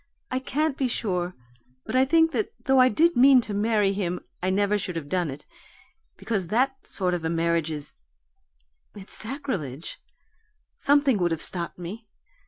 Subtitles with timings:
[0.31, 1.35] I can't be sure,
[1.85, 5.07] but I think that though I did mean to marry him I never should have
[5.07, 5.45] done it,
[6.17, 7.97] because that sort of a marriage is
[8.95, 9.99] it's sacrilege
[10.75, 12.07] something would have stopped me.